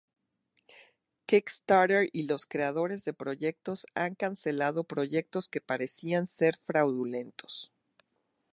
[1.27, 7.71] Kickstarter y los creadores de proyectos han cancelado proyectos que parecían ser fraudulentos.